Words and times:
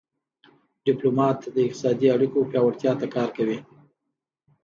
ډيپلومات 0.85 1.39
د 1.55 1.57
اقتصادي 1.67 2.07
اړیکو 2.15 2.39
پیاوړتیا 2.51 2.91
ته 2.99 3.07
کار 3.15 3.29
کوي. 3.37 3.59